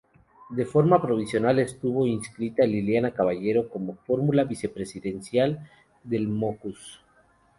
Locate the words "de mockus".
6.03-7.01